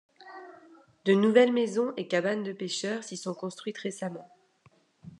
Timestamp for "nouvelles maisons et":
1.13-2.07